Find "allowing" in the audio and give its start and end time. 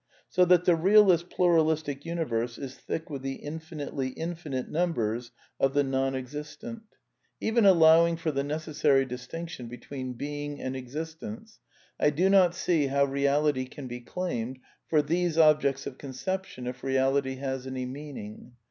7.77-8.17